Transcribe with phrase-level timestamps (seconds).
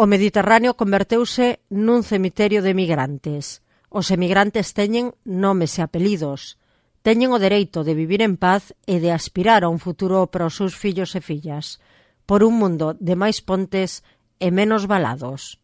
[0.00, 3.60] O Mediterráneo converteuse nun cemiterio de migrantes.
[3.92, 6.56] Os emigrantes teñen nomes e apelidos.
[7.04, 10.56] Teñen o dereito de vivir en paz e de aspirar a un futuro para os
[10.56, 11.84] seus fillos e fillas,
[12.24, 14.00] por un mundo de máis pontes
[14.40, 15.60] e menos balados.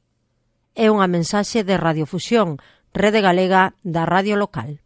[0.76, 2.60] É unha mensaxe de Radiofusión,
[2.92, 4.84] Rede Galega da Radio Local.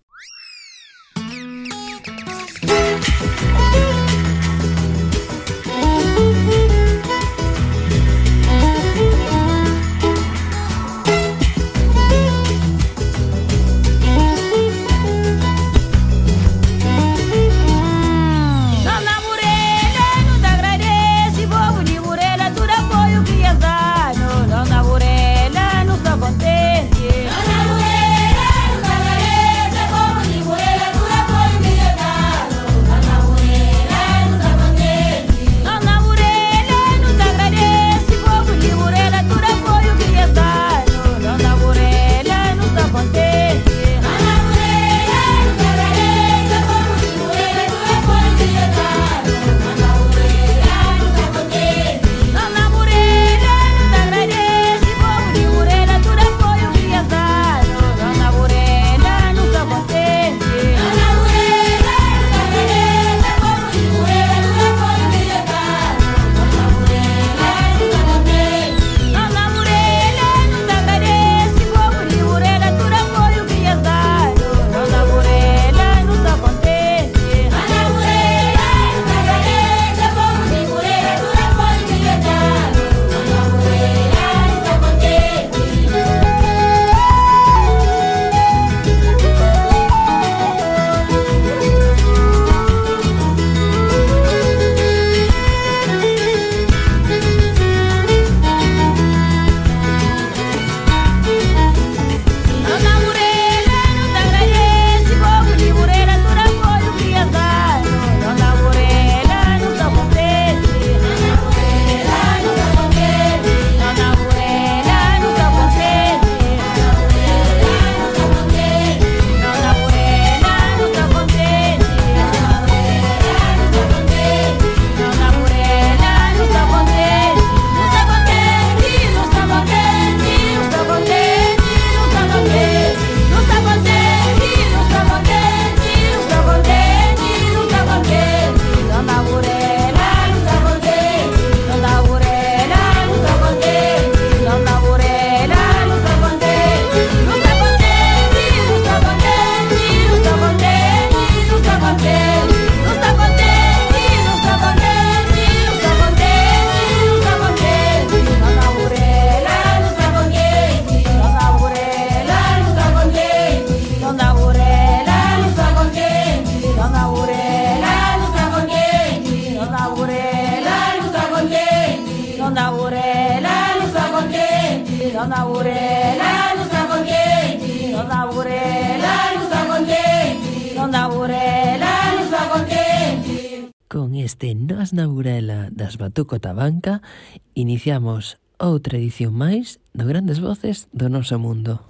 [188.81, 191.85] outra edición máis do Grandes Voces do Noso Mundo.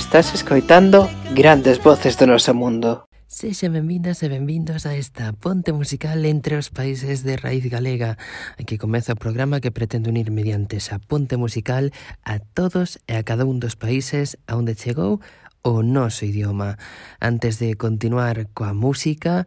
[0.00, 3.04] Estás escoitando grandes voces do noso mundo.
[3.28, 8.16] Sexa benvindas e benvindos a esta ponte musical entre os países de raíz galega.
[8.56, 11.92] Aquí comeza o programa que pretende unir mediante esa ponte musical
[12.24, 15.20] a todos e a cada un dos países a onde chegou
[15.60, 16.80] o noso idioma.
[17.20, 19.44] Antes de continuar coa música,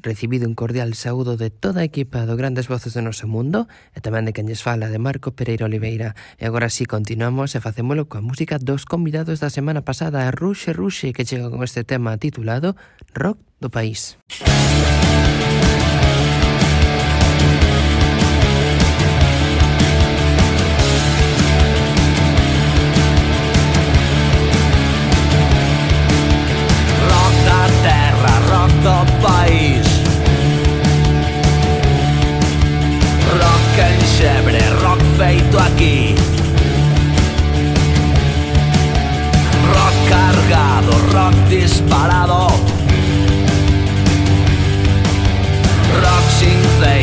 [0.00, 3.98] Recibido un cordial saúdo de toda a equipa do Grandes Voces do Noso Mundo e
[3.98, 6.14] tamén de quen fala de Marco Pereira Oliveira.
[6.38, 11.10] E agora sí, continuamos e facémolo coa música dos convidados da semana pasada Ruxe Ruxe
[11.10, 12.78] que chega con este tema titulado
[13.10, 14.14] Rock do País.
[27.02, 29.87] Rock da terra, rock do país
[33.78, 36.14] rock en rock feito aquí.
[39.72, 42.48] Rock cargado, rock disparado.
[46.02, 46.97] Rock sin fe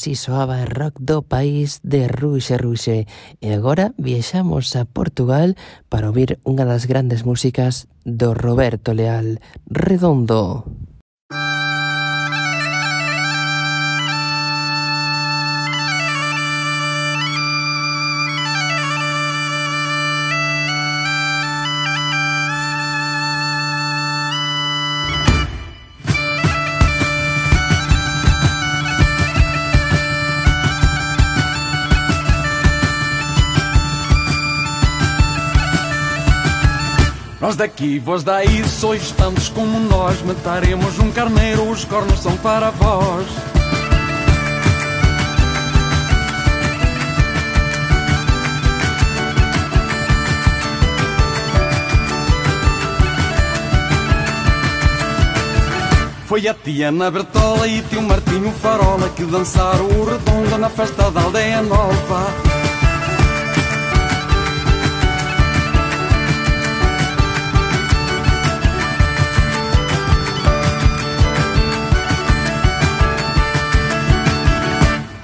[0.00, 3.04] Así soaba rock do país de Ruxe Ruxe.
[3.44, 5.60] E agora viaxamos a Portugal
[5.92, 10.64] para ouvir unha das grandes músicas do Roberto Leal, Redondo.
[37.40, 40.20] Nós daqui, vós daí, sois tantos como nós.
[40.22, 43.26] Mataremos um carneiro, os cornos são para vós.
[56.26, 61.10] Foi a tia Ana Bertola e tio Martinho Farola que dançaram o redondo na festa
[61.10, 62.59] da aldeia nova.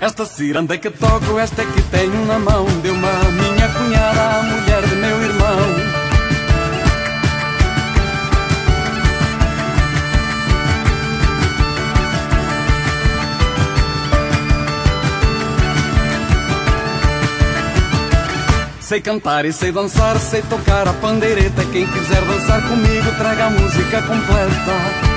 [0.07, 4.83] Esta ciranda que toco, esta que tenho na mão Deu-me a minha cunhada, a mulher
[4.87, 5.59] de meu irmão.
[18.79, 21.65] Sei cantar e sei dançar, sei tocar a pandeireta.
[21.73, 25.16] Quem quiser dançar comigo, traga a música completa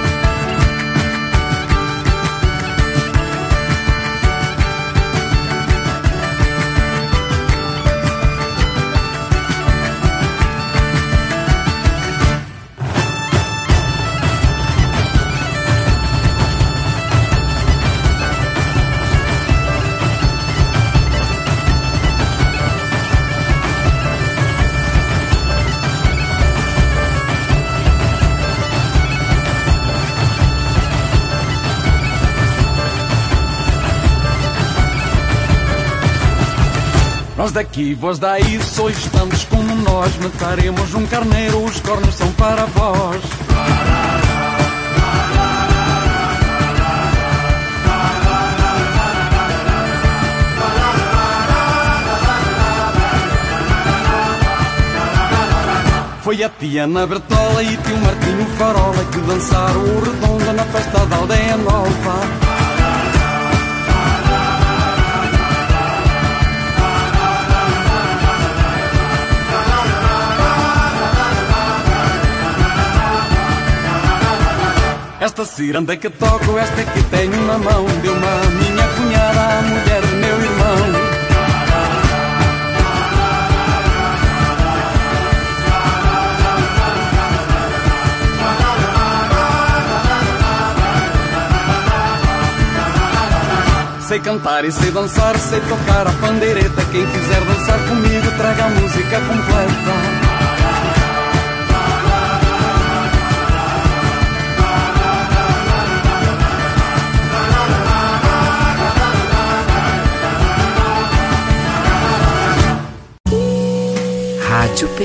[37.49, 40.15] Vós daqui, vós daí, sois tantos como nós.
[40.17, 43.21] Mataremos um carneiro, os cornos são para vós.
[56.21, 61.03] Foi a tia Ana Bertola e tio Martinho Farola que dançaram o redondo na festa
[61.07, 62.48] da aldeia nova.
[75.21, 80.01] Esta ciranda que toco, esta que tenho na mão Deu-me a minha cunhada, a mulher
[80.01, 81.09] do meu irmão.
[94.07, 96.85] Sei cantar e sei dançar, sei tocar a pandeireta.
[96.91, 100.28] Quem quiser dançar comigo, traga a música completa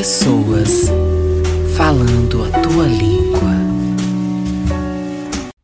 [0.04, 0.92] pessoas
[1.75, 3.56] falando a tua língua.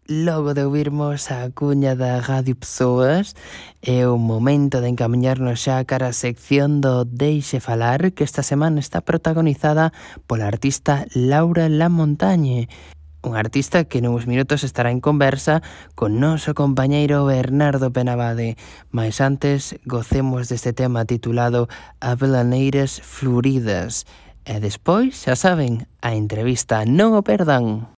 [0.08, 3.36] Logo de ouvirmos a cuña da Radio Pessoas,
[3.84, 8.80] é o momento de encaminharnos xa cara a sección do Deixe Falar, que esta semana
[8.80, 9.92] está protagonizada
[10.24, 12.72] pola artista Laura Lamontañe,
[13.20, 15.60] un artista que nuns minutos estará en conversa
[15.92, 18.56] con noso compañeiro Bernardo Penabade.
[18.88, 21.68] Mais antes, gocemos deste tema titulado
[22.00, 24.08] Avelaneiras Floridas,
[24.50, 27.94] E despois, xa saben, a entrevista, non o perdan.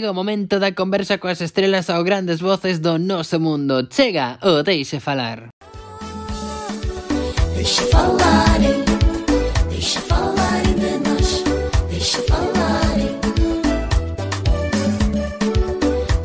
[0.00, 3.86] chega o momento da conversa coas estrelas ao grandes voces do noso mundo.
[3.92, 5.50] Chega o Deixe Falar.
[7.54, 8.82] Deixa falarem,
[9.68, 11.44] deixe falar de nós,
[11.90, 12.96] deixe falar.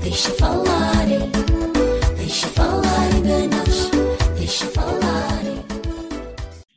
[0.03, 1.07] Deixe falar,
[2.15, 3.91] deixe falar de nós,
[4.39, 5.43] deixe falar.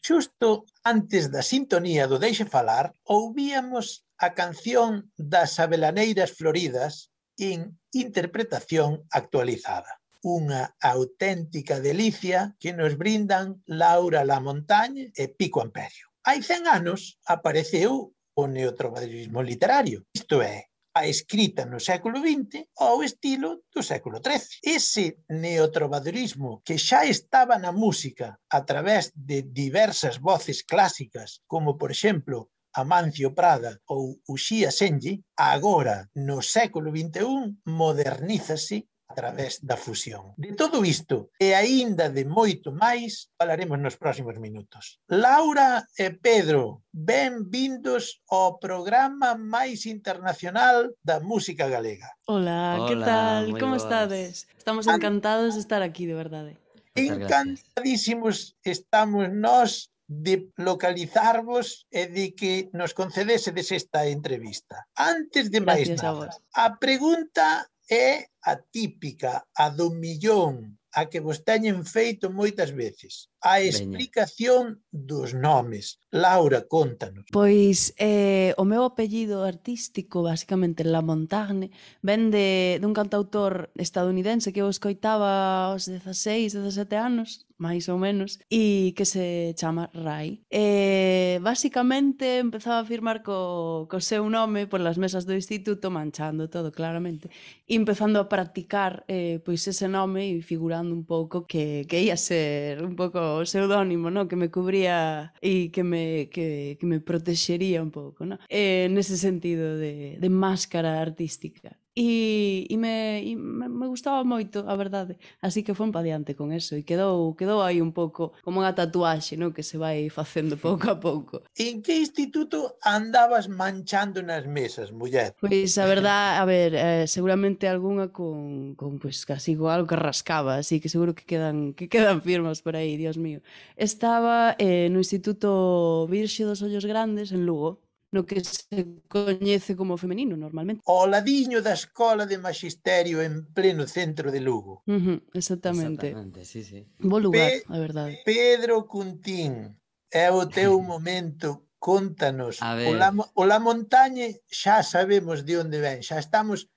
[0.02, 9.04] Xusto Antes da sintonía do Deixe Falar, ouvíamos a canción das Abelaneiras Floridas en interpretación
[9.12, 10.00] actualizada.
[10.24, 16.08] Unha auténtica delicia que nos brindan Laura La Montañe e Pico Amperio.
[16.24, 23.06] Hai 100 anos apareceu o neotrovadismo literario, isto é, a escrita no século XX ao
[23.06, 24.58] estilo do século XIII.
[24.62, 31.90] Ese neotrovadorismo que xa estaba na música a través de diversas voces clásicas, como por
[31.94, 40.34] exemplo Amancio Prada ou Uxía Senji, agora no século XXI modernízase a través da fusión.
[40.36, 45.00] De todo isto e aínda de moito máis falaremos nos próximos minutos.
[45.08, 52.12] Laura e Pedro, benvindos ao programa máis internacional da música galega.
[52.28, 53.42] Hola, Hola que tal?
[53.56, 53.82] Como boas.
[53.82, 54.34] estades?
[54.52, 56.52] Estamos encantados de estar aquí, de verdade.
[56.92, 64.88] Encantadísimos estamos nós de localizarvos e de que nos concedesedes esta entrevista.
[64.96, 71.20] Antes de máis nada, a, a pregunta é a típica, a do millón, a que
[71.20, 73.28] vos teñen feito moitas veces.
[73.44, 74.88] A explicación Veña.
[74.90, 76.00] dos nomes.
[76.10, 77.24] Laura, contanos.
[77.30, 81.70] Pois eh, o meu apellido artístico, basicamente La Montagne,
[82.00, 88.38] ven de, dun cantautor estadounidense que eu escoitaba aos 16, 17 anos, máis ou menos,
[88.50, 90.40] e que se chama Rai.
[90.50, 96.70] E basicamente empezaba a firmar co, co seu nome polas mesas do instituto, manchando todo
[96.70, 97.28] claramente,
[97.66, 102.16] e empezando a practicar eh, pois ese nome e figurando un pouco que, que ia
[102.16, 104.30] ser un pouco o pseudónimo, no?
[104.30, 108.24] que me cubría e que me, que, que me protexería un pouco.
[108.24, 108.38] No?
[108.48, 114.76] E nese sentido de, de máscara artística e, e, me, e me gustaba moito, a
[114.76, 115.18] verdade.
[115.42, 118.70] Así que fomos pa diante con eso e quedou, quedou aí un pouco como unha
[118.70, 119.50] tatuaxe, no?
[119.50, 121.42] que se vai facendo pouco a pouco.
[121.58, 125.34] En que instituto andabas manchando nas mesas, muller?
[125.42, 130.62] Pois a verdade, a ver, eh, seguramente algunha con, con pues, casi igual que rascaba,
[130.62, 133.42] así que seguro que quedan que quedan firmas por aí, Dios mío.
[133.74, 139.96] Estaba eh, no Instituto Virxe dos Ollos Grandes en Lugo, no que se coñece como
[139.96, 140.82] femenino normalmente.
[140.86, 144.82] O ladiño da Escola de Magisterio en pleno centro de Lugo.
[144.86, 146.08] Uh -huh, exactamente.
[146.08, 146.86] Exactamente, sí, sí.
[146.98, 148.22] Bo lugar, Pe a verdade.
[148.24, 149.76] Pedro Cuntín,
[150.10, 152.58] é o teu momento contanos.
[152.62, 156.72] O la, o la montañe xa sabemos de onde ven, xa estamos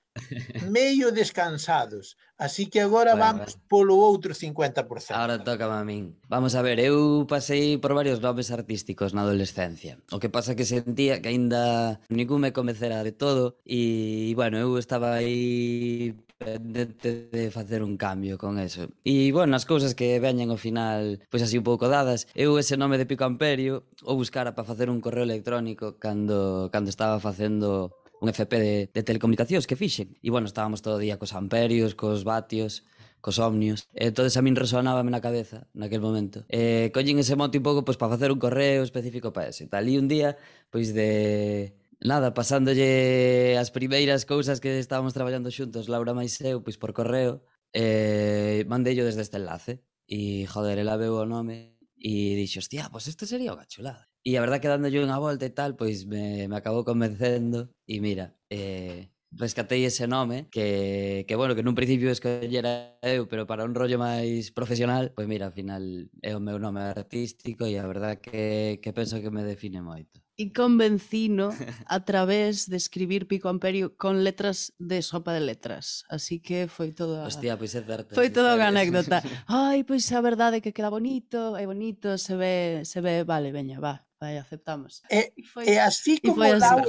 [0.70, 2.16] meio descansados.
[2.36, 3.68] Así que agora bueno, vamos bueno.
[3.68, 5.14] polo outro 50%.
[5.14, 6.18] Agora toca a min.
[6.28, 9.98] Vamos a ver, eu pasei por varios nomes artísticos na adolescencia.
[10.10, 14.74] O que pasa que sentía que aínda ningún me convencera de todo e, bueno, eu
[14.74, 18.90] estaba aí pendente de facer un cambio con eso.
[19.06, 22.74] E, bueno, as cousas que veñen ao final, pois así un pouco dadas, eu ese
[22.74, 28.01] nome de Pico Amperio o buscara para facer un correo electrónico cando, cando estaba facendo
[28.22, 30.14] un FP de, de telecomunicacións que fixen.
[30.22, 32.86] E, bueno, estábamos todo o día cos amperios, cos vatios,
[33.18, 33.90] cos omnios.
[33.98, 36.46] Entonces a min resonábame na cabeza naquel momento.
[36.46, 39.66] Eh, collín ese monte un pouco pois, para facer un correo específico para ese.
[39.66, 40.38] Tal, e un día,
[40.70, 41.74] pois de...
[42.02, 47.42] Nada, pasándolle as primeiras cousas que estábamos traballando xuntos, Laura máis eu, pois por correo,
[47.74, 49.82] eh, mandello desde este enlace.
[50.06, 51.71] E, joder, ela veu o nome
[52.02, 54.04] e dixo, hostia, pois isto sería unha chulada.
[54.26, 58.02] E a verdad que dándolle unha volta e tal, pois me, me acabou convencendo e
[58.02, 60.46] mira, eh, rescatei ese nome ¿eh?
[60.50, 65.24] que, que bueno, que nun principio escollera eu, pero para un rollo máis profesional, pois
[65.24, 65.82] mira, ao final
[66.20, 70.20] é o meu nome artístico e a verdad que, que penso que me define moito.
[70.36, 71.52] E convencino
[71.86, 76.08] a través de escribir Pico Amperio con letras de sopa de letras.
[76.08, 77.28] Así que foi toda...
[77.28, 78.16] Hostia, pois é certo.
[78.16, 79.20] Foi toda unha anécdota.
[79.48, 83.76] Ai, pois a verdade que queda bonito, é bonito, se ve, se ve, vale, veña,
[83.76, 85.02] va vai, aceptamos.
[85.10, 86.86] E, foi, e así como, e Laura,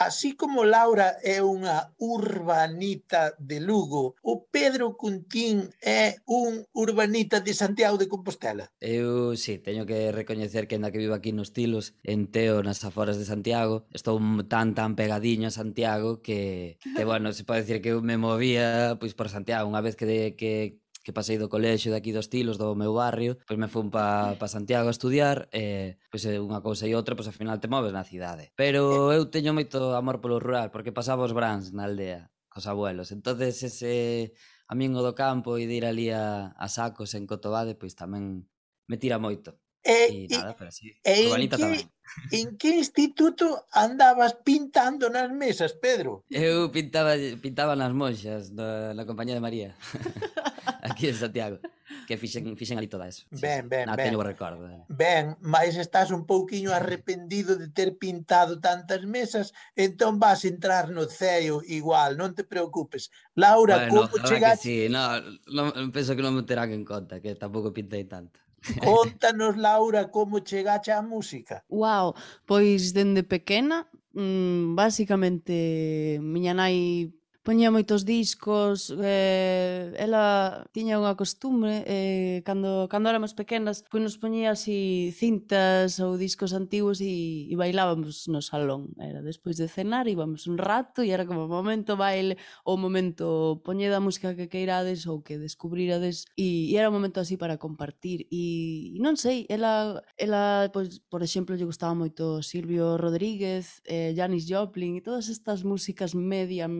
[0.00, 7.52] así como Laura é unha urbanita de Lugo, o Pedro Cuntín é un urbanita de
[7.52, 8.72] Santiago de Compostela.
[8.80, 12.80] Eu, sí, teño que recoñecer que enda que vivo aquí nos Tilos, en Teo, nas
[12.88, 14.16] aforas de Santiago, estou
[14.48, 18.96] tan tan pegadiño a Santiago que, que bueno, se pode decir que eu me movía
[18.96, 22.72] pois por Santiago, unha vez que, que que pasei do colexo aquí dos tilos do
[22.78, 26.94] meu barrio, pois me fun pa, pa Santiago a estudiar e pois unha cousa e
[26.94, 28.54] outra, pois ao final te moves na cidade.
[28.54, 29.18] Pero eh.
[29.18, 33.10] eu teño moito amor polo rural, porque pasaba os brans na aldea cos abuelos.
[33.12, 34.32] Entonces ese
[34.68, 38.46] amigo do campo e de ir ali a, a sacos en Cotobade, pois tamén
[38.86, 39.61] me tira moito.
[39.84, 40.94] Eh, e, e, nada, pero sí.
[41.02, 41.90] e en, que, tamén.
[42.30, 46.22] en que instituto andabas pintando nas mesas, Pedro?
[46.30, 49.74] Eu pintaba, pintaba nas monxas da, na compañía de María,
[50.86, 51.58] aquí en Santiago,
[52.06, 53.26] que fixen, fixen ali toda eso.
[53.34, 54.14] Ben, ben, Na, ben.
[54.14, 54.70] Teño recordo.
[54.70, 54.86] Eh.
[54.86, 61.10] Ben, mas estás un pouquiño arrependido de ter pintado tantas mesas, entón vas entrar no
[61.10, 63.10] ceo igual, non te preocupes.
[63.34, 64.62] Laura, bueno, como chegaste...
[64.62, 65.18] Sí, no,
[65.50, 68.38] no, penso que non me terán en conta, que tampouco pintei tanto.
[68.84, 71.64] Contanos, Laura, como chegache á música?
[71.68, 72.14] Wow,
[72.46, 77.10] pois dende pequena, mm, basicamente, miña nai
[77.42, 84.14] poñía moitos discos, eh, ela tiña unha costumbre, eh, cando, cando éramos pequenas, pois nos
[84.14, 88.94] poñía así cintas ou discos antigos e, e bailábamos no salón.
[89.02, 93.98] Era despois de cenar, íbamos un rato e era como momento baile ou momento poñeda
[93.98, 98.30] a música que queirades ou que descubrirades e, e era un momento así para compartir
[98.30, 104.14] e, e non sei, ela, ela pois, por exemplo, lle gustaba moito Silvio Rodríguez, eh,
[104.14, 106.70] Janis Joplin e todas estas músicas media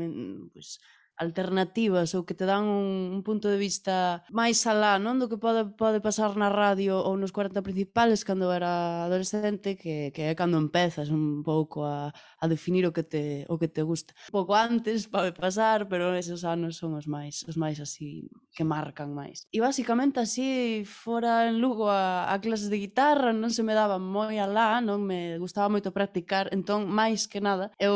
[0.53, 0.79] pois,
[1.17, 5.39] alternativas ou que te dan un, un punto de vista máis alá, non do que
[5.39, 10.35] pode pode pasar na radio ou nos 40 principales cando era adolescente, que que é
[10.35, 12.11] cando empezas un pouco a
[12.43, 14.19] a definir o que te, o que te gusta.
[14.35, 19.15] Pouco antes pode pasar, pero esos anos son os máis, os máis así que marcan
[19.15, 19.47] máis.
[19.55, 24.03] E basicamente así fora en Lugo a, a clases de guitarra non se me daba
[24.03, 27.95] moi alá, non me gustaba moito practicar, entón máis que nada eu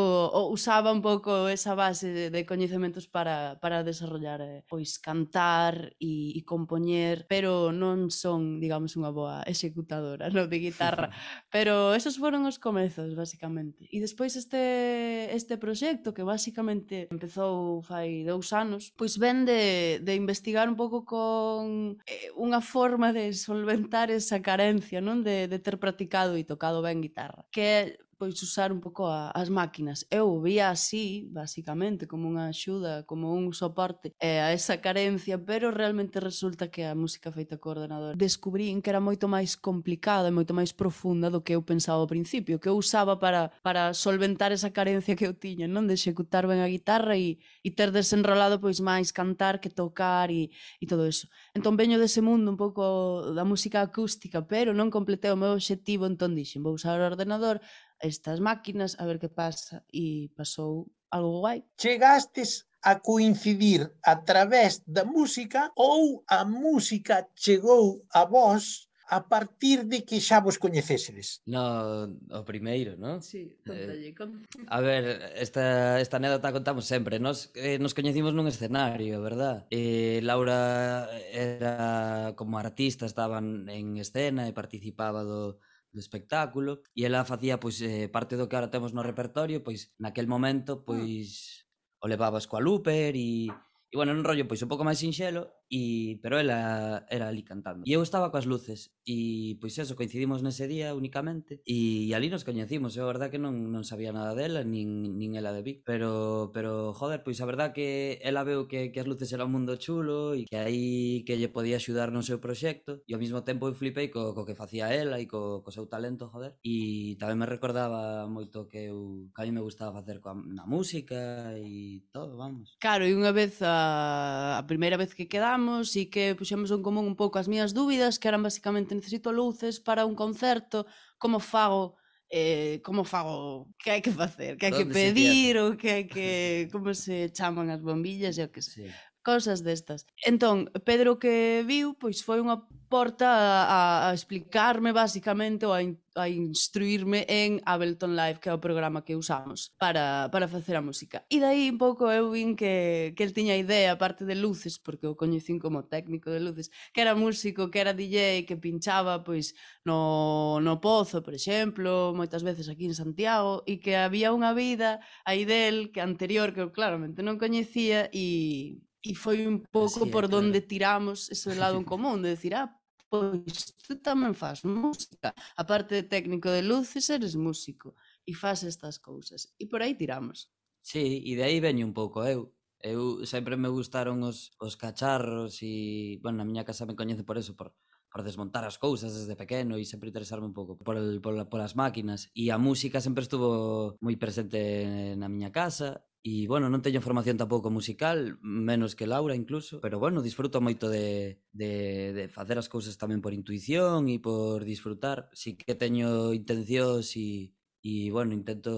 [0.54, 6.38] usaba un pouco esa base de, de coñecementos para, para desarrollar eh, pois cantar e,
[6.38, 11.10] e compoñer, pero non son, digamos, unha boa executadora no, de guitarra.
[11.54, 13.90] pero esos foron os comezos, basicamente.
[13.90, 20.14] E despois este, este proxecto que basicamente empezou fai dous anos, pois ven de, de
[20.14, 25.80] investigar un pouco con eh, unha forma de solventar esa carencia non de, de ter
[25.80, 27.48] practicado e tocado ben guitarra.
[27.50, 30.06] Que pois usar un pouco a, as máquinas.
[30.10, 35.70] Eu vía así, basicamente, como unha axuda, como un soporte eh, a esa carencia, pero
[35.70, 40.34] realmente resulta que a música feita co ordenador descubrín que era moito máis complicada e
[40.34, 44.50] moito máis profunda do que eu pensaba ao principio, que eu usaba para, para solventar
[44.52, 45.84] esa carencia que eu tiña, non?
[45.84, 50.50] De executar ben a guitarra e, e ter desenrolado pois máis cantar que tocar e,
[50.80, 51.28] e todo eso.
[51.52, 56.08] Entón veño dese mundo un pouco da música acústica, pero non completei o meu obxectivo,
[56.08, 57.60] entón dixen, vou usar o ordenador,
[58.00, 61.64] estas máquinas, a ver que pasa, e pasou algo guai.
[61.78, 69.86] Chegastes a coincidir a través da música ou a música chegou a vós a partir
[69.86, 71.42] de que xa vos coñecesedes?
[71.46, 73.22] No, o primeiro, non?
[73.22, 74.10] Sí, eh, contalle.
[74.10, 75.02] Eh, a ver,
[75.38, 77.22] esta, esta anécdota contamos sempre.
[77.22, 79.70] Nos, eh, nos coñecimos nun escenario, verdad?
[79.70, 85.62] Eh, Laura era como artista, estaban en escena e participaba do,
[85.96, 89.96] do espectáculo e ela facía pois eh, parte do que agora temos no repertorio, pois
[89.96, 90.82] naquel momento ah.
[90.84, 91.64] pois
[91.96, 96.18] o levabas coa Looper e, e bueno, un rollo pois un pouco máis sinxelo E,
[96.22, 97.82] pero ela era ali cantando.
[97.84, 102.30] E eu estaba coas luces e pois eso, coincidimos nese día únicamente e, e ali
[102.30, 102.94] nos coñecimos.
[102.94, 106.50] Eu a verdad que non, non sabía nada dela, nin, nin ela de Vic, pero,
[106.54, 109.74] pero joder, pois a verdad que ela veu que, que as luces era un mundo
[109.78, 113.66] chulo e que aí que lle podía axudar no seu proxecto e ao mesmo tempo
[113.66, 116.54] eu flipei co, co que facía ela e co, co seu talento, joder.
[116.62, 120.66] E tamén me recordaba moito que eu que a mí me gustaba facer coa, na
[120.66, 122.78] música e todo, vamos.
[122.78, 126.84] Claro, e unha vez a, a primeira vez que quedaba falamos e que puxemos en
[126.84, 130.84] común un pouco as miñas dúbidas, que eran basicamente necesito luces para un concerto,
[131.16, 131.96] como fago
[132.28, 136.68] eh, como fago, que hai que facer, que hai que pedir, ou que hai que,
[136.74, 138.90] como se chaman as bombillas, e o que sei.
[138.90, 138.94] Sí.
[139.26, 140.06] Cosas destas.
[140.22, 145.98] Entón, Pedro que viu, pois foi unha porta a, a explicarme basicamente ou a, in,
[146.14, 150.86] a instruirme en Ableton Live, que é o programa que usamos para, para facer a
[150.86, 151.26] música.
[151.26, 155.10] E dai un pouco eu vin que, que el tiña idea, aparte de luces, porque
[155.10, 159.58] o coñecín como técnico de luces, que era músico, que era DJ, que pinchaba pois
[159.82, 165.02] no, no Pozo, por exemplo, moitas veces aquí en Santiago, e que había unha vida
[165.26, 170.10] aí del que anterior que eu claramente non coñecía e E foi un pouco Así
[170.10, 170.42] é, por claro.
[170.42, 172.74] onde tiramos ese lado en común, de decir, ah,
[173.06, 175.30] pois tú tamén faz música.
[175.54, 177.94] Aparte de técnico de luces, eres músico
[178.26, 179.54] e faz estas cousas.
[179.62, 180.50] E por aí tiramos.
[180.82, 182.50] Sí, e de aí veño un pouco eu.
[182.82, 187.38] Eu sempre me gustaron os, os cacharros e, bueno, na miña casa me coñece por
[187.40, 187.72] eso, por,
[188.12, 191.60] por desmontar as cousas desde pequeno e sempre interesarme un pouco por, el, por, por
[191.62, 192.28] as máquinas.
[192.36, 197.38] E a música sempre estuvo moi presente na miña casa E, bueno, non teño formación
[197.38, 202.66] tampouco musical, menos que Laura incluso, pero, bueno, disfruto moito de, de, de facer as
[202.66, 205.30] cousas tamén por intuición e por disfrutar.
[205.38, 207.54] Si que teño intencións e,
[207.86, 208.74] e bueno, intento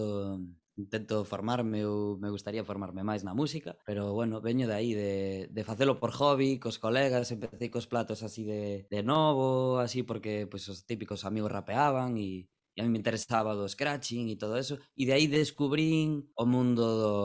[0.76, 5.48] intento formarme ou me gustaría formarme máis na música, pero bueno, veño de aí de,
[5.50, 10.46] de facelo por hobby, cos colegas, empecé cos platos así de, de novo, así porque
[10.46, 12.46] pues, os típicos amigos rapeaban e
[12.78, 16.46] e a mí me interesaba do scratching e todo eso, e de aí descubrín o
[16.46, 17.16] mundo do,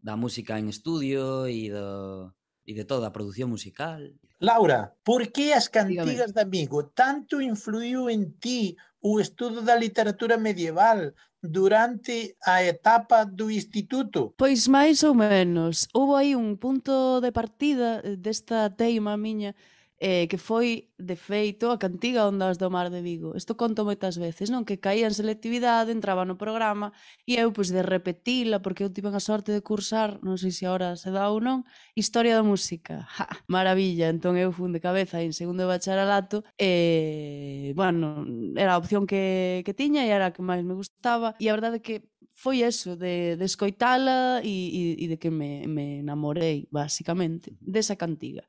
[0.00, 2.32] da música en estudio e do
[2.64, 4.00] e de toda a produción musical.
[4.40, 6.34] Laura, por que as cantigas Dígame.
[6.34, 11.12] de amigo tanto influiu en ti o estudo da literatura medieval
[11.44, 14.34] durante a etapa do instituto?
[14.34, 15.86] Pois máis ou menos.
[15.92, 19.54] Houve aí un punto de partida eh, desta teima miña
[19.98, 23.32] eh, que foi, de feito, a cantiga Ondas do Mar de Vigo.
[23.36, 24.68] Isto conto moitas veces, non?
[24.68, 26.92] Que caía en selectividade, entraba no programa
[27.24, 30.68] e eu, pois, de repetila, porque eu tive a sorte de cursar, non sei se
[30.68, 31.64] agora se dá ou non,
[31.96, 33.08] Historia da Música.
[33.08, 34.12] Ja, maravilla!
[34.12, 38.24] Entón eu fun de cabeza en segundo de bacharelato e, bueno,
[38.56, 41.56] era a opción que, que tiña e era a que máis me gustaba e a
[41.56, 41.96] verdade é que
[42.36, 47.96] foi eso, de, de escoitala e, e, e de que me, me enamorei, basicamente, desa
[47.96, 48.44] cantiga.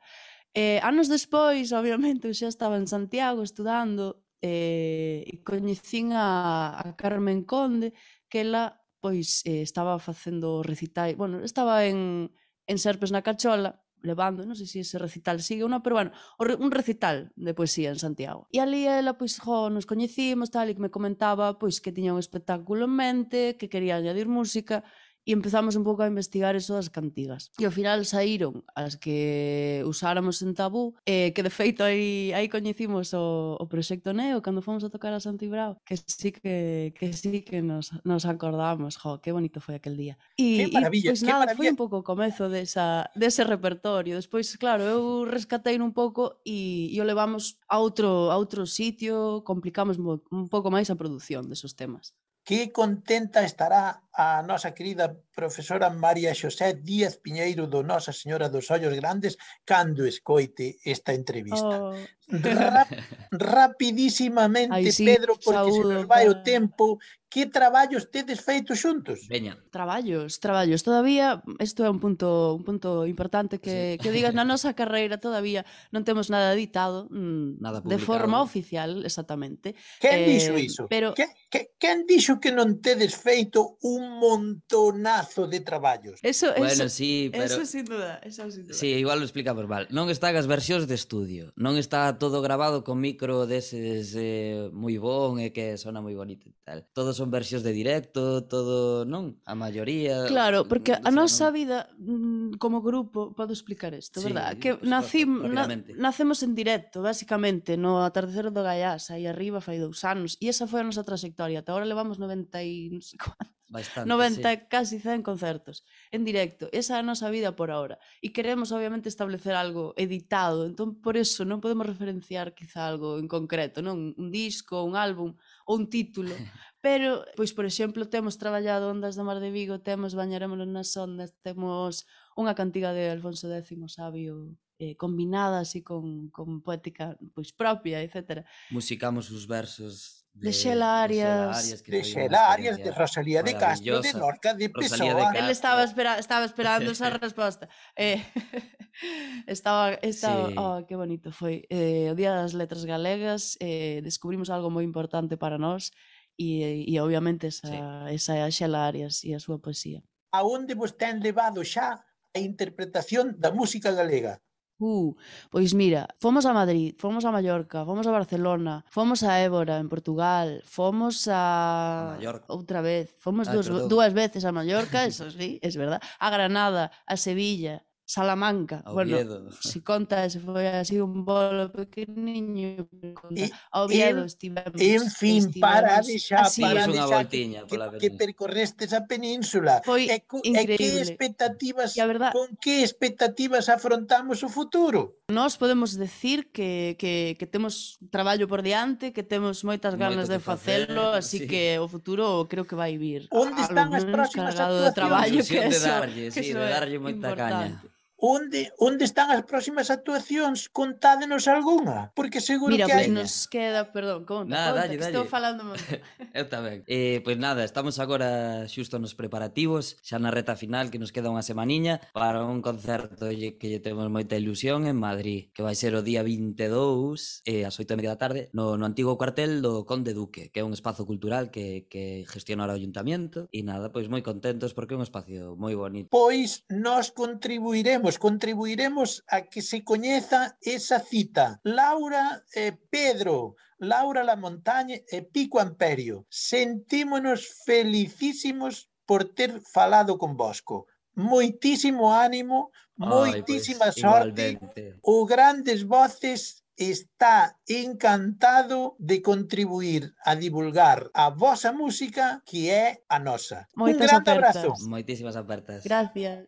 [0.59, 6.97] Eh, anos despois, obviamente, eu xa estaba en Santiago estudando eh, e coñecín a, a
[6.97, 7.93] Carmen Conde,
[8.25, 12.33] que ela pois eh, estaba facendo recitais, bueno, estaba en,
[12.65, 16.09] en Serpes na Cachola, levando, non sei se ese recital sigue ou non, pero bueno,
[16.41, 18.49] un recital de poesía en Santiago.
[18.49, 22.17] E ali ela, pois, jo, nos coñecimos, tal, e que me comentaba, pois, que tiña
[22.17, 24.81] un espectáculo en mente, que quería añadir música,
[25.27, 27.51] e empezamos un pouco a investigar eso das cantigas.
[27.59, 32.47] E ao final saíron as que usáramos en tabú, eh, que de feito aí, aí
[32.47, 37.11] coñecimos o, o proxecto Neo cando fomos a tocar a Santibrao, que sí que, que
[37.11, 40.15] sí que nos, nos acordamos, jo, que bonito foi aquel día.
[40.39, 41.59] E, maravilla, e pois que nada, maravilla.
[41.59, 44.15] foi un pouco o comezo desa, dese repertorio.
[44.15, 49.43] Despois, claro, eu rescatei un pouco e, e o levamos a outro, a outro sitio,
[49.43, 52.15] complicamos un pouco máis a produción desos temas.
[52.47, 58.65] Que contenta estará a nosa querida profesora María Xosé Díaz Piñeiro do Nosa Señora dos
[58.73, 61.77] Ollos Grandes cando escoite esta entrevista.
[61.77, 61.93] Oh.
[62.27, 62.89] Rap,
[63.31, 66.99] rapidísimamente, Ay, sí, Pedro, porque se nos vai o tempo,
[67.29, 69.27] que traballos tedes feito xuntos?
[69.29, 69.55] Veña.
[69.71, 70.83] Traballos, traballos.
[70.83, 74.03] Todavía, isto é un punto un punto importante que, sí.
[74.03, 77.91] que digas na nosa carreira todavía non temos nada editado mm, nada publicado.
[77.91, 79.75] de forma oficial, exactamente.
[79.99, 80.83] Quen eh, dixo iso?
[80.87, 81.11] Pero...
[81.15, 86.19] Quen, quen, quen dixo que non tedes feito un un montonazo de traballos.
[86.23, 87.43] Eso, eso, bueno, sí, pero...
[87.43, 88.73] eso sin duda, eso sin duda.
[88.73, 89.87] Sí, igual lo explicamos mal.
[89.91, 94.95] Non están as versións de estudio, non está todo grabado con micro deses eh, moi
[94.97, 96.87] bon e que sona moi bonito e tal.
[96.95, 99.39] Todos son versións de directo, todo, non?
[99.43, 100.25] A maioría.
[100.27, 101.55] Claro, mm, porque a nosa non...
[101.55, 104.55] vida mm, como grupo, podo explicar isto, sí, verdad?
[104.57, 105.67] Que nací, na,
[105.97, 110.69] nacemos en directo, basicamente, no atardecer do Gaiás, aí arriba fai dous anos, e esa
[110.69, 111.59] foi a nosa trayectoria.
[111.59, 113.17] Ata agora levamos 90 e non sei
[113.69, 114.61] Bastante, 90, sí.
[114.69, 116.69] casi 100 concertos en directo.
[116.71, 117.99] Esa é a nosa vida por ahora.
[118.23, 120.63] E queremos, obviamente, establecer algo editado.
[120.63, 125.35] Entón, por eso, non podemos referenciar quizá algo en concreto, non un disco, un álbum
[125.67, 126.31] ou un título.
[126.87, 131.35] Pero, pois, por exemplo, temos traballado Ondas do Mar de Vigo, temos Bañarémonos nas ondas,
[131.43, 132.07] temos
[132.39, 138.45] unha cantiga de Alfonso X, sabio, eh, combinada así con, con poética pois propia, etc.
[138.71, 141.83] Musicamos os versos de, de Arias.
[141.83, 145.31] De Xela Arias, de Rosalía de Castro, de Lorca, de Pessoa.
[145.35, 147.69] Él estaba, espera, estaba esperando esa resposta.
[147.95, 148.23] Eh,
[149.47, 150.55] estaba, estaba sí.
[150.57, 151.65] oh, que bonito foi.
[151.69, 155.91] Eh, o Día das Letras Galegas eh, descubrimos algo moi importante para nós
[156.37, 157.77] e, e obviamente esa, sí.
[158.13, 160.05] esa é a Xela Arias e a súa poesía.
[160.29, 164.45] A onde vos ten levado xa a interpretación da música galega?
[164.79, 165.15] Uh,
[165.49, 169.89] pois mira, fomos a Madrid, fomos a Mallorca, fomos a Barcelona, fomos a Évora en
[169.89, 172.45] Portugal, fomos a, a Mallorca.
[172.53, 176.91] outra vez, fomos ah, dúas, dúas veces a Mallorca, eso sí, es verdad, a Granada,
[177.07, 178.83] a Sevilla, Salamanca.
[178.85, 179.43] Oviedo.
[179.43, 182.87] Bueno, si contas, foi así un bolo pequeniño.
[183.35, 184.79] E, Oviedo en, estivemos.
[184.79, 189.03] En fin, estivemos, para de xa, así, para de xa, que, que, que percorrestes a
[189.03, 189.83] península.
[189.83, 190.71] Foi e, increíble.
[190.71, 195.19] e que expectativas, e verdad, con que expectativas afrontamos o futuro?
[195.27, 200.31] Nós podemos decir que, que, que temos traballo por diante, que temos moitas ganas Moito
[200.31, 201.47] de facelo, facer, así sí.
[201.51, 203.27] que o futuro creo que vai vir.
[203.35, 204.95] Onde están as próximas actuacións?
[204.95, 207.83] Traballo, que, eso, de darlle, que sí, de darlle moita caña.
[208.17, 210.73] Onde, onde están as próximas actuacións?
[210.73, 213.13] Contádenos algunha, porque seguro Mira, que pues hai...
[213.13, 215.13] Mira, nos queda, perdón, conta, nada, conta, dalle, que dalle.
[215.13, 215.85] estou falando máis.
[216.33, 216.81] Eu tamén.
[216.89, 221.13] Eh, pois pues nada, estamos agora xusto nos preparativos, xa na reta final que nos
[221.13, 225.77] queda unha semaniña para un concerto que lle temos moita ilusión en Madrid, que vai
[225.77, 229.61] ser o día 22 eh, ás 8 e media da tarde no, no antigo cuartel
[229.61, 233.93] do Conde Duque, que é un espazo cultural que, que gestiona o Ayuntamiento e nada,
[233.93, 236.09] pois moi contentos porque é un espacio moi bonito.
[236.09, 241.59] Pois nós contribuiremos contribuiremos, contribuiremos a que se coñeza esa cita.
[241.63, 250.37] Laura e Pedro, Laura la Montaña e Pico Amperio, sentímonos felicísimos por ter falado con
[250.37, 250.87] Bosco.
[251.15, 254.49] Moitísimo ánimo, moitísima Ay, pues, sorte.
[254.51, 254.99] Igualmente.
[255.01, 263.17] O Grandes Voces está encantado de contribuir a divulgar a vosa música que é a
[263.19, 263.67] nosa.
[263.75, 264.57] Moitas Un grande apertas.
[264.57, 264.87] abrazo.
[264.87, 265.83] Moitísimas apertas.
[265.83, 266.47] Gracias.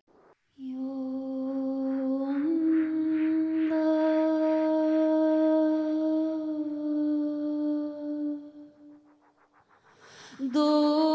[10.52, 11.09] Do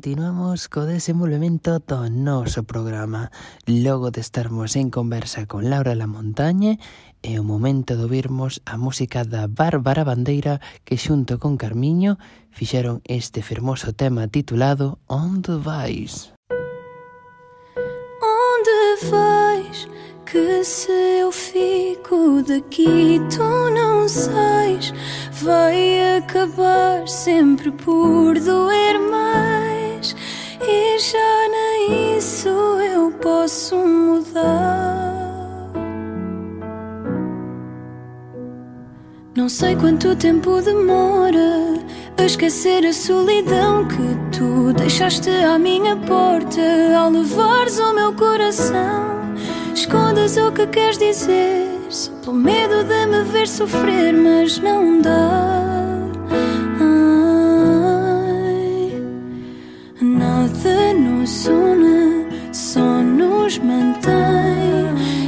[0.00, 3.28] continuamos co desenvolvemento do noso programa.
[3.68, 6.80] Logo de estarmos en conversa con Laura La Montañe,
[7.20, 12.16] é o momento de ouvirmos a música da Bárbara Bandeira que xunto con Carmiño
[12.48, 16.32] fixeron este fermoso tema titulado Onde vais?
[18.24, 18.80] Onde
[19.12, 19.84] vais?
[20.24, 23.44] Que se eu fico daqui tu
[23.76, 24.96] não sais
[25.44, 29.69] Vai acabar sempre por doer mais
[30.62, 35.00] E já nem isso eu posso mudar
[39.36, 41.80] Não sei quanto tempo demora
[42.18, 46.60] a esquecer a solidão que tu deixaste à minha porta
[46.98, 49.34] ao levares o meu coração.
[49.72, 55.69] Escondas o que queres dizer, só pelo medo de me ver sofrer, mas não dá.
[60.50, 64.10] Nada nos une, só nos mantém.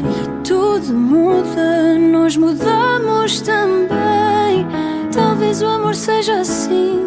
[0.05, 4.67] E tudo muda, nós mudamos também.
[5.13, 7.01] Talvez o amor seja assim,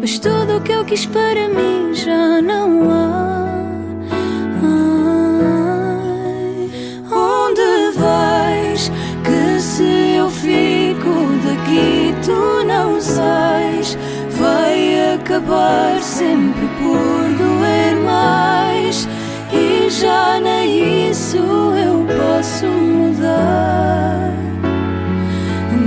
[0.00, 3.60] mas tudo o que eu quis para mim já não há.
[4.62, 5.90] Ai,
[7.12, 8.90] onde vais?
[9.22, 11.10] Que se eu fico
[11.44, 13.96] daqui, tu não sais.
[14.38, 17.49] Vai acabar sempre por doer
[18.10, 19.08] mais.
[19.52, 24.32] E já nem isso eu posso mudar.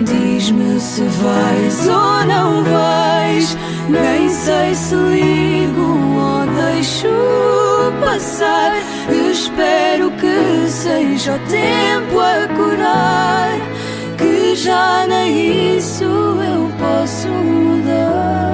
[0.06, 3.58] Diz-me se vais ou não vais.
[3.90, 5.88] Nem sei se ligo
[6.28, 7.08] ou deixo
[8.04, 8.72] passar.
[9.32, 13.58] Espero que seja o tempo a curar.
[14.18, 18.53] Que já nem isso eu posso mudar.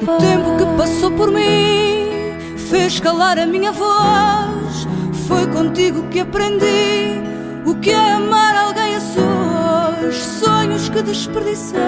[0.00, 4.86] O tempo que passou por mim fez calar a minha voz.
[5.26, 7.20] Foi contigo que aprendi
[7.66, 10.16] o que é amar alguém a sós.
[10.16, 11.80] Sonhos que desperdicei,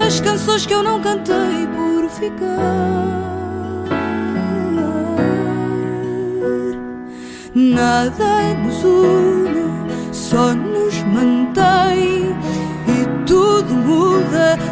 [0.00, 3.18] as canções que eu não cantei por ficar.
[7.54, 12.27] Nada nos une, só nos mantém.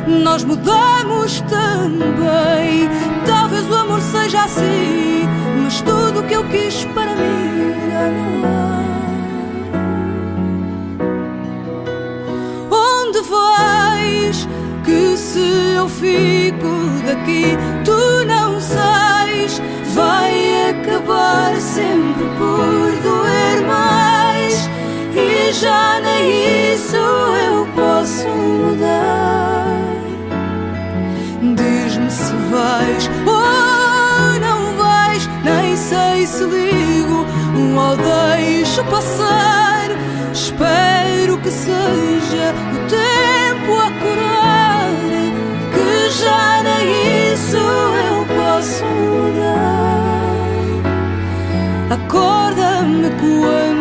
[0.06, 2.88] Nós mudamos também.
[3.26, 5.28] Talvez o amor seja assim,
[5.62, 8.36] mas tudo o que eu quis para mim há.
[12.70, 14.48] Onde vais?
[14.84, 16.68] Que se eu fico
[17.04, 19.60] daqui, tu não sais.
[19.94, 24.68] Vai acabar sempre por doer mais.
[25.16, 26.85] E já nem isso
[27.76, 29.66] posso mudar.
[31.54, 35.28] Diz-me se vais ou não vais.
[35.44, 37.26] Nem sei se ligo
[37.78, 39.90] ou deixo passar.
[40.32, 44.90] Espero que seja o tempo a curar.
[45.74, 46.84] Que já nem
[47.32, 50.16] isso eu posso mudar.
[51.90, 53.75] Acorda-me quando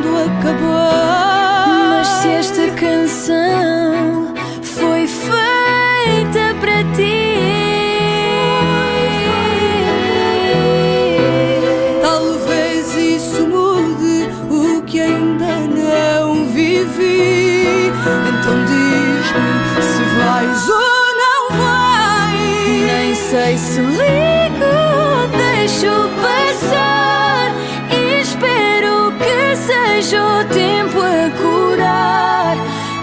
[23.75, 27.51] se ligo deixo passar.
[27.91, 32.55] E espero que seja o tempo a curar.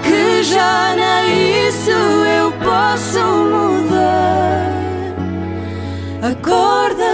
[0.02, 3.20] Que já nem isso eu posso
[3.52, 4.72] mudar.
[6.22, 7.11] Acorda-me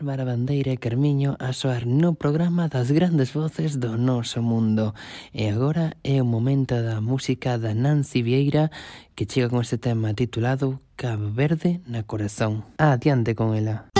[0.00, 4.96] Bárbara Bandeira e Carmiño a soar no programa das grandes voces do noso mundo.
[5.28, 8.72] E agora é o momento da música da Nancy Vieira
[9.12, 12.64] que chega con este tema titulado Cabo Verde na Corazón.
[12.78, 13.92] Adiante con ela.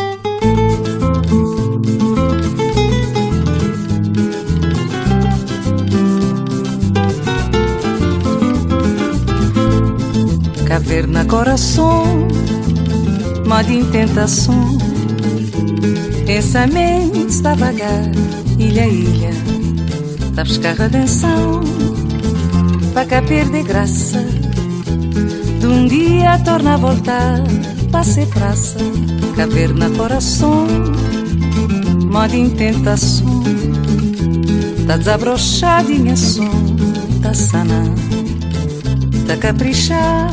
[10.64, 12.26] Caverna coração,
[13.44, 14.89] Má de tentação
[16.32, 18.04] Pensamentos está vagar,
[18.56, 19.30] ilha, ilha.
[20.36, 21.60] Tá buscar redenção
[22.94, 24.24] Para cá perder graça.
[25.58, 27.42] De um dia torna a voltar
[27.90, 28.78] Para ser praça
[29.34, 30.68] Caverna coração
[32.08, 33.42] Modo em tentação.
[34.86, 36.48] Tá desabrochadinha som.
[37.20, 37.92] Tá sana.
[39.26, 40.30] Tá caprichar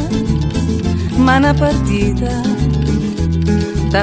[1.18, 2.57] Mas na partida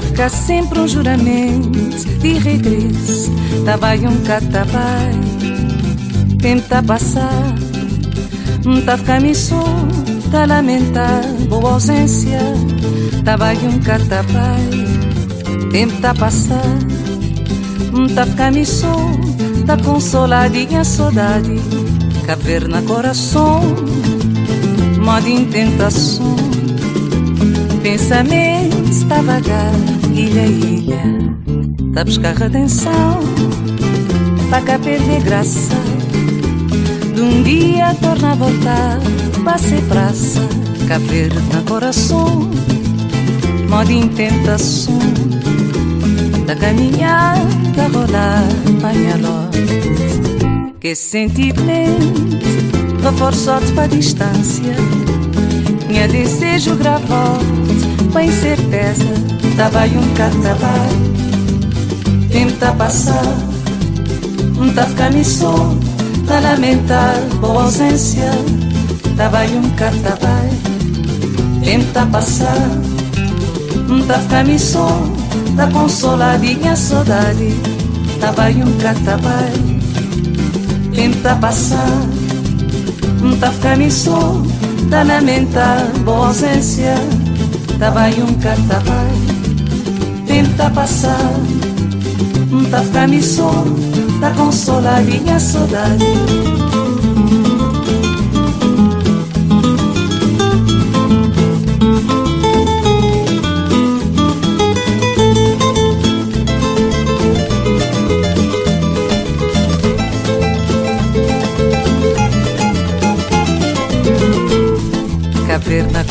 [0.03, 1.71] ficar sempre um juramento
[2.19, 3.33] de regresso.
[3.65, 5.13] Tá vai um catabai
[6.69, 7.55] tá passar.
[8.85, 9.65] Tá ficar missão
[10.31, 12.41] Tá lamentar boa ausência.
[13.25, 14.71] Tá vai um catabai
[16.01, 16.79] tá passar.
[18.15, 19.13] Tá ficar missão
[19.67, 21.55] Tá consoladinha saudade.
[22.27, 23.61] Caverna coração
[24.99, 26.44] Modo em tentação
[27.85, 29.75] Pensamento está vagar,
[30.15, 31.03] ilha, ilha.
[31.93, 33.21] Tá buscar redenção
[34.49, 35.75] Para cá perder graça.
[37.15, 38.99] De um dia torna a voltar
[39.45, 40.41] Para ser praça.
[40.89, 42.51] Caber na coração
[43.69, 44.99] Modo em tentação
[46.47, 48.49] Da caminhada rolar
[48.81, 49.51] Panhaló
[50.81, 52.39] Que sentimento
[53.03, 54.75] Reforçado para a distância
[55.95, 57.39] minha desejo gravou
[58.13, 59.05] com a incerteza
[59.57, 60.89] Tava aí um carnaval.
[62.33, 63.23] Tenta passar
[64.75, 65.55] Tá ficando só
[66.27, 68.29] Tá lamentar boa ausência
[69.17, 70.51] Tava aí um carnaval.
[71.63, 72.69] Tenta passar
[74.09, 75.01] Tá ficando só
[75.57, 77.55] Tá consoladinha saudade
[78.21, 79.53] Tava aí um carnaval.
[80.93, 82.24] Tenta passar
[83.25, 84.43] Mtafta tá miso
[84.91, 86.95] Tanamenta Bozencia
[87.79, 89.25] Tabayunka tá vai
[90.27, 91.33] Tenta passar.
[92.71, 93.51] Tafka mi so,
[94.21, 96.84] Da consolar minha saudade.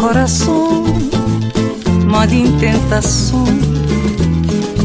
[0.03, 0.83] Coração
[2.11, 3.45] modo em tentação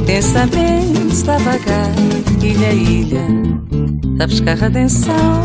[0.06, 1.92] Pensamentos da vagar,
[2.40, 3.26] ilha, ilha
[4.16, 5.42] Da buscar redenção.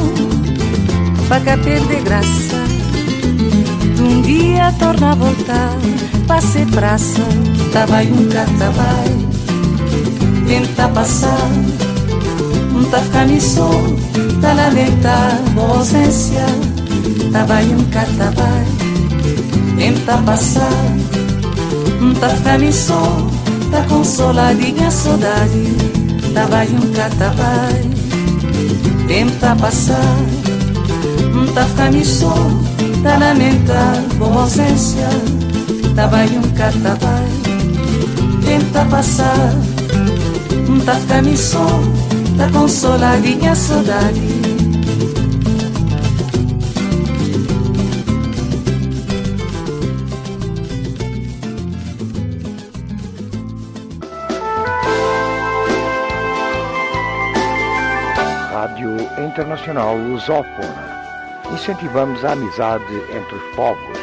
[1.28, 2.63] Cá perder graça
[3.95, 5.76] De um dia torna a voltar.
[6.28, 7.24] Para ser praça
[7.74, 9.28] Tava aí um catabai
[10.47, 11.49] Tenta passar
[12.91, 13.71] tá ficando só.
[14.39, 16.45] Tá lamentar boa ausência
[17.32, 18.83] Tava aí um catabai
[19.84, 20.70] tenta passar.
[22.20, 23.30] Tá famisson,
[23.70, 25.76] tá consoladinha a saudade
[26.34, 27.82] Tá vai um catapai
[29.08, 30.16] Tenta passar.
[31.54, 32.64] Tá famisson,
[33.04, 35.10] tá lamentar com ausência
[35.96, 37.28] Tá vai um catapai
[38.46, 39.54] Tenta passar.
[40.86, 41.84] Tá famisson,
[42.38, 44.43] tá consoladinha a saudade
[59.34, 61.02] Internacional Lusófona.
[61.52, 63.98] Incentivamos a amizade entre os povos.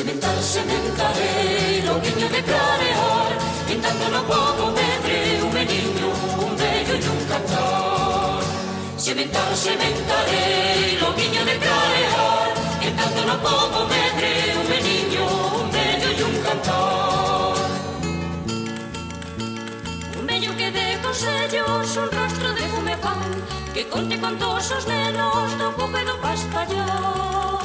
[0.00, 3.36] Sementar, sementarei, loguinho de clarear
[3.68, 6.08] Pintando no povo medre un meniño,
[6.40, 8.40] un bello e un cantar
[8.96, 12.48] Sementar, sementarei, loguinho de clarear
[12.80, 15.24] Pintando no povo medre un meniño,
[15.60, 17.54] un bello e un cantar
[20.18, 23.20] Un bello que dé consellos, un rostro de fume pan
[23.74, 27.59] Que conte contos os nenos do cupe do pastallar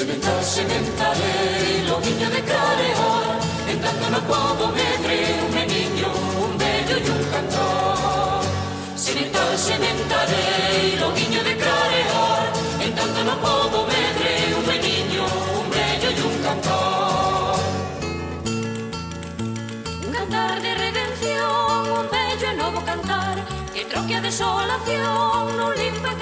[0.00, 3.36] Sementar, sementaré, lo niño de Careón,
[3.68, 6.08] en tanto no puedo medre, un niño,
[6.40, 8.40] un bello y un cantor.
[8.96, 12.46] Sementar, sementaré, lo niño de Careón,
[12.80, 15.24] en tanto no puedo medre, un niño,
[15.60, 17.56] un bello y un cantor.
[20.06, 23.36] Un cantar de redención, un bello y nuevo cantar,
[23.74, 26.20] que troque desolación, un limpio y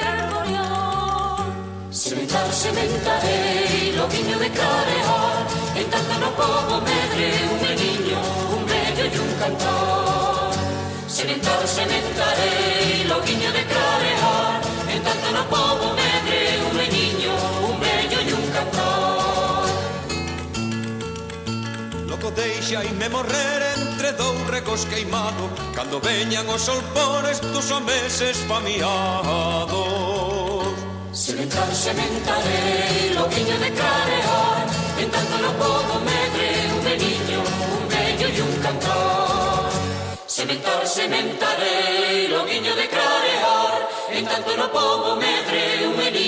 [2.28, 8.20] Sentar sementarei, lobiño de carear E tanto no povo medre un meniño,
[8.52, 10.52] un bello e un cantor
[11.08, 14.60] Sementar sementarei, lobiño de carear
[14.92, 17.32] E tanto no povo medre un meniño,
[17.64, 19.68] un bello e un cantor
[22.10, 28.36] Loco deixa e me morrer entre dous regos queimado Cando veñan os solpores dos ameses
[28.44, 30.27] famiados
[31.28, 34.66] Sementar, sementaré, lo guiño de carear,
[34.98, 37.40] en tanto lo poco medré un benillo,
[37.76, 39.68] un bello y un cantor.
[40.24, 46.27] Sementar, sementaré, lo guiño de carear, en tanto lo poco medré un benillo.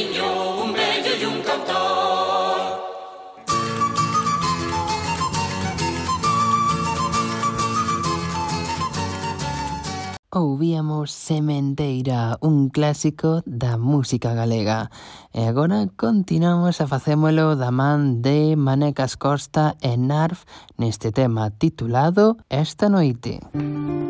[10.33, 14.89] Ouvíamos Sementeira, un clásico da música galega.
[15.35, 20.47] E agora continuamos a facémolo da man de Manecas Costa e Narf
[20.79, 23.43] neste tema titulado Esta noite.
[23.51, 24.10] Música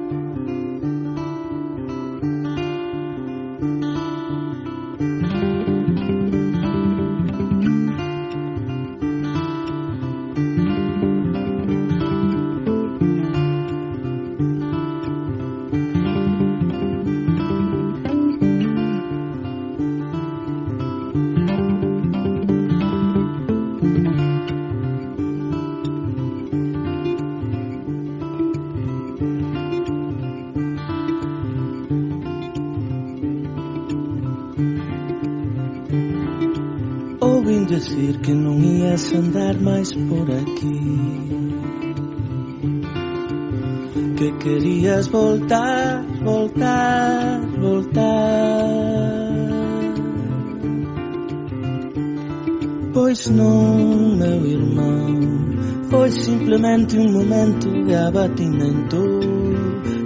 [58.30, 59.04] latina en tu,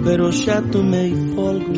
[0.03, 1.73] pero xa tomei folgo.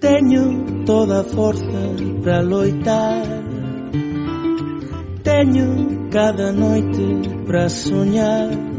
[0.00, 1.82] Teño toda a forza
[2.22, 3.24] para loitar.
[5.22, 7.06] Teño cada noite
[7.46, 8.75] para soñar.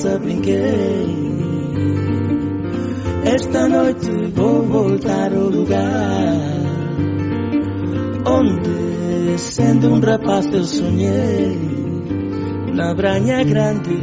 [0.00, 1.06] Criança brinquei
[3.24, 6.38] Esta noite vou voltar ao lugar
[8.26, 11.58] Onde sendo um rapaz eu sonhei
[12.72, 14.00] Na Branha Grande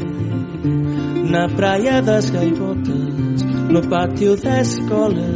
[1.29, 5.27] Na Praia das Gaivotas No pátio da escola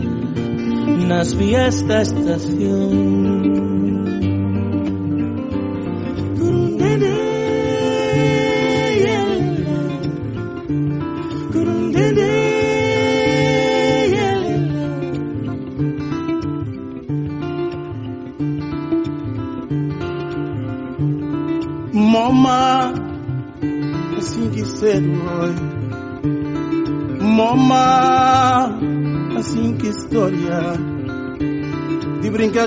[1.08, 3.71] Nas vias da estação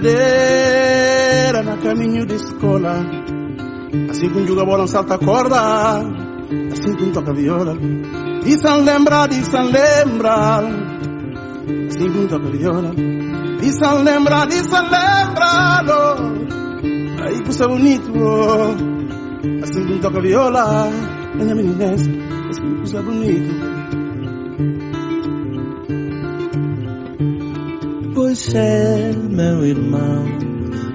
[0.00, 3.04] brincadeira no caminho de escola.
[4.10, 5.56] Assim que um joga bola, um salta corda,
[6.72, 7.76] assim que um toca viola.
[8.44, 10.64] E sem lembrar, e sem lembrar,
[11.88, 12.92] assim que um toca viola.
[13.62, 17.22] E sem lembrar, e sem lembrar, oh.
[17.22, 19.64] aí é bonito, oh.
[19.64, 20.90] assim que um toca viola.
[21.36, 22.10] Minha meninense,
[22.50, 23.74] assim é bonito.
[28.14, 30.24] Pois ser meu irmão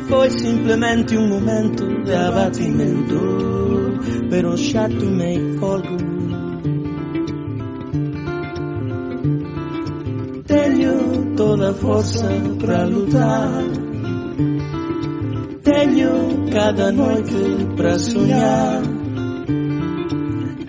[0.08, 5.98] foi simplesmente um momento de abatimento, pero já tomei folgo.
[10.48, 12.28] Tenho toda a força
[12.60, 13.64] para lutar.
[15.64, 18.82] Tenho cada noite para sonhar.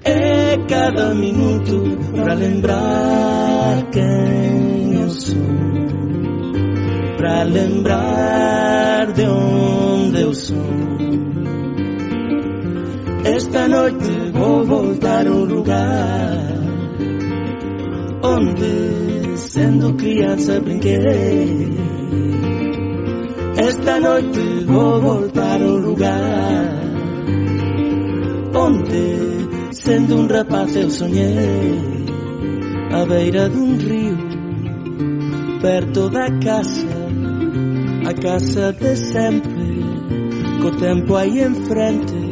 [0.04, 5.89] É cada minuto para lembrar quem eu sou
[7.20, 10.56] para lembrar de onde eu sou.
[13.26, 16.46] Esta noite vou voltar a um lugar
[18.24, 21.68] onde, sendo criança, brinquei.
[23.58, 26.80] Esta noite vou voltar a um lugar
[28.54, 32.06] onde, sendo um rapaz, eu sonhei
[32.90, 34.16] à beira de um rio,
[35.60, 36.89] perto da casa
[38.06, 39.80] a casa de sempre
[40.62, 42.29] co tempo aí enfrente.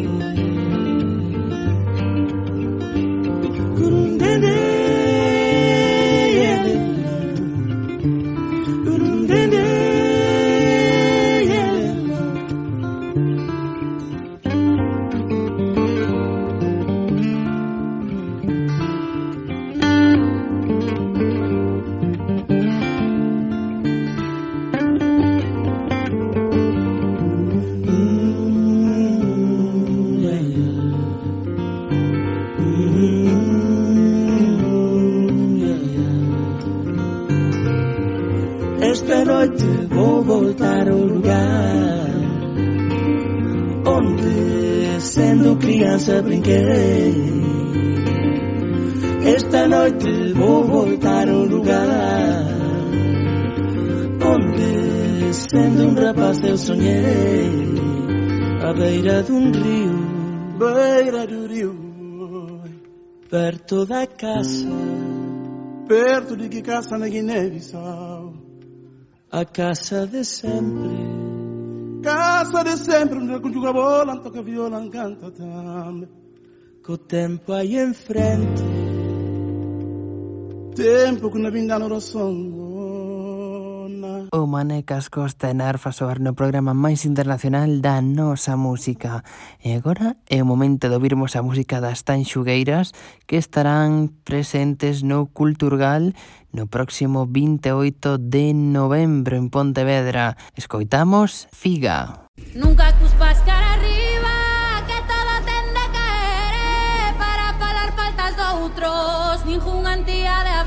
[64.18, 64.68] Casa,
[65.86, 68.34] perto de que casa na Guiné-Bissau,
[69.30, 71.28] a casa de sempre
[72.02, 76.08] casa de sempre, onde conjuga bola, toca viola, canta também.
[76.84, 78.62] Com o tempo aí em frente,
[80.74, 82.67] tempo que na vinda no oração.
[84.31, 89.24] O Manecas Costa en Arfa Soar no programa máis internacional da nosa música.
[89.64, 92.93] E agora é o momento de ouvirmos a música das Tanxugueiras
[93.24, 96.12] que estarán presentes no Culturgal
[96.53, 100.37] no próximo 28 de novembro en Pontevedra.
[100.53, 102.29] Escoitamos Figa.
[102.53, 110.45] Nunca cuspas cara arriba que todo tende a caer para falar faltas doutros, ningún antía
[110.45, 110.57] de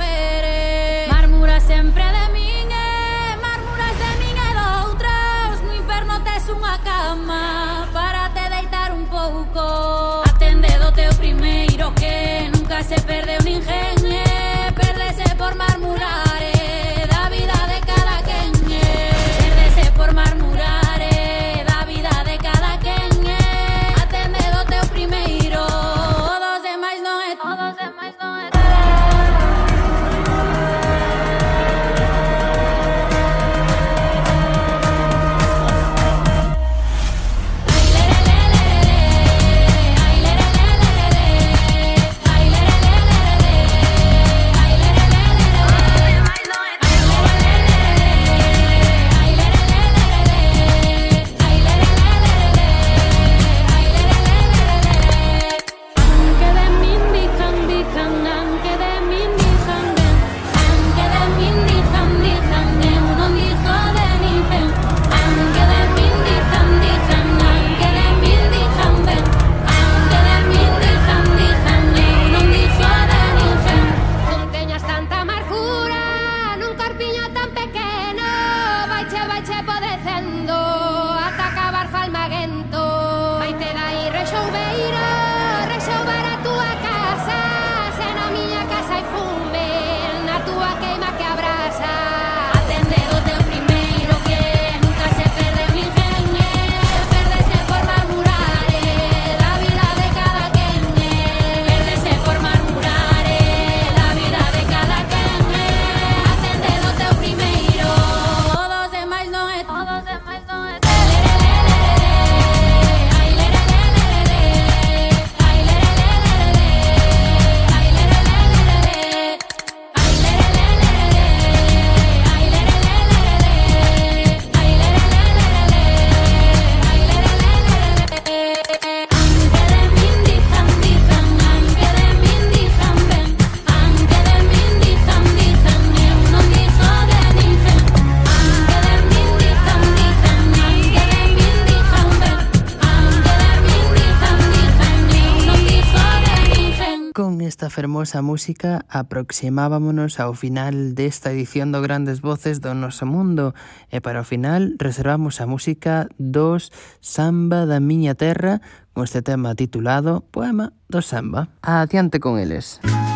[148.01, 153.53] famosa música aproximábamonos ao final desta edición do Grandes Voces do noso mundo
[153.93, 158.57] e para o final reservamos a música dos Samba da Miña Terra
[158.97, 161.53] con este tema titulado Poema do Samba.
[161.61, 162.81] Adiante con eles.
[162.81, 163.11] Música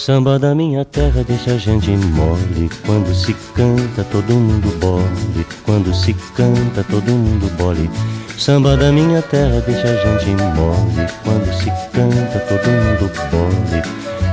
[0.00, 2.70] Samba da minha terra deixa a gente mole.
[2.86, 5.46] Quando se canta, todo mundo bole.
[5.62, 7.90] Quando se canta, todo mundo bole.
[8.38, 11.06] Samba da minha terra deixa a gente mole.
[11.22, 13.82] Quando se canta, todo mundo bole.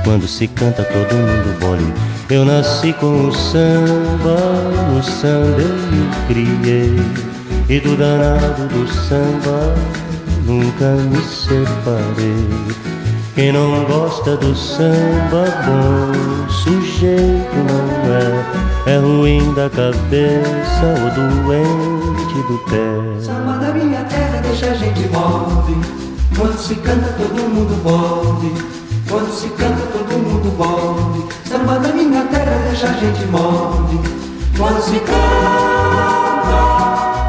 [0.04, 1.94] Quando se canta, todo mundo bole.
[2.30, 4.38] Eu nasci com o samba,
[4.90, 6.96] no samba eu me criei.
[7.68, 9.74] E do danado do samba
[10.46, 12.88] nunca me separei.
[13.38, 18.94] Quem não gosta do samba bom, sujeito não é.
[18.94, 23.24] É ruim da cabeça ou doente do pé.
[23.24, 25.76] Samba da minha terra deixa a gente mole.
[26.36, 28.54] Quando se canta todo mundo bole.
[29.08, 31.24] Quando se canta todo mundo bole.
[31.44, 34.00] Samba da minha terra deixa a gente mole.
[34.58, 36.58] Quando se canta,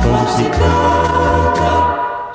[0.01, 1.78] quando se canta.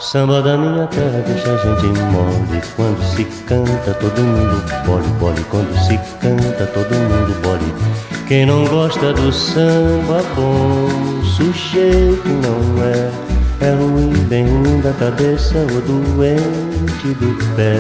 [0.05, 5.45] Samba da minha terra deixa a gente mole Quando se canta todo mundo bole, bole
[5.51, 7.75] Quando se canta todo mundo bole.
[8.29, 13.11] Quem não gosta do samba bom Sujeito não é.
[13.67, 17.79] É ruim, bem ruim da cabeça Ou doente do pé.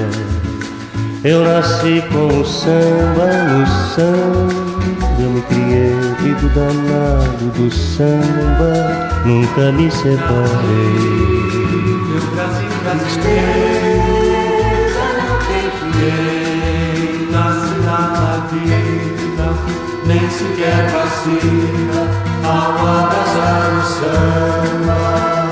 [1.22, 9.70] Eu nasci com o samba no sangue Eu me criei vivo danado do samba Nunca
[9.72, 11.33] me separei
[20.06, 22.06] nem sequer vacila
[22.44, 25.43] ao abraçar o samba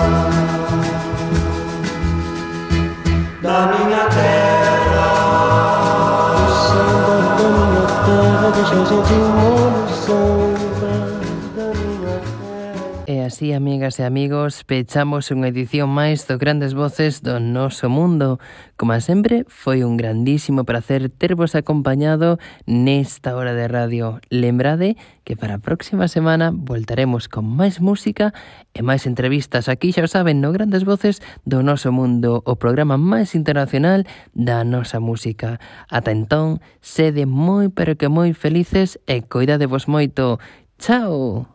[13.42, 18.38] así, amigas e amigos, pechamos unha edición máis do Grandes Voces do noso mundo.
[18.78, 22.38] Como sempre, foi un grandísimo placer tervos acompañado
[22.70, 24.22] nesta hora de radio.
[24.30, 24.94] Lembrade
[25.26, 28.30] que para a próxima semana voltaremos con máis música
[28.78, 32.94] e máis entrevistas aquí, xa o saben, no Grandes Voces do noso mundo, o programa
[32.94, 34.06] máis internacional
[34.38, 35.58] da nosa música.
[35.90, 40.38] Ata entón, sede moi pero que moi felices e coidadevos moito.
[40.78, 41.50] Chao!